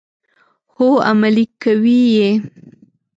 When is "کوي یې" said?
1.63-2.31